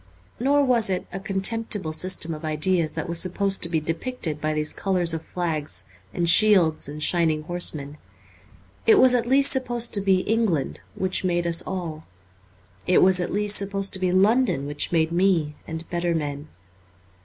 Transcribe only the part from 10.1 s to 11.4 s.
England, which